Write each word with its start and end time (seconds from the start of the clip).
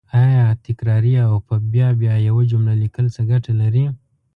آیا 0.23 0.45
تکراري 0.65 1.13
او 1.27 1.33
په 1.47 1.55
بیا 1.73 1.87
بیا 2.01 2.13
یوه 2.27 2.43
جمله 2.51 2.73
لیکل 2.83 3.05
څه 3.15 3.21
ګټه 3.31 3.51
لري 3.61 3.85